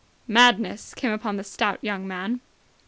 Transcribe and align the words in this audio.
Madness 0.27 0.95
came 0.95 1.11
upon 1.11 1.37
the 1.37 1.43
stout 1.43 1.77
young 1.83 2.07
man. 2.07 2.39